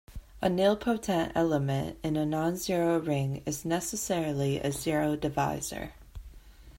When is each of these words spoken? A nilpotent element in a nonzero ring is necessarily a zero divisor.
A 0.41 0.47
nilpotent 0.47 1.31
element 1.35 1.99
in 2.01 2.17
a 2.17 2.25
nonzero 2.25 2.99
ring 3.05 3.43
is 3.45 3.63
necessarily 3.65 4.57
a 4.59 4.71
zero 4.71 5.15
divisor. 5.15 5.93